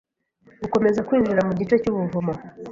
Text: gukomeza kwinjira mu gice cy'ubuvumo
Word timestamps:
gukomeza 0.61 1.05
kwinjira 1.07 1.41
mu 1.47 1.53
gice 1.59 1.75
cy'ubuvumo 1.83 2.33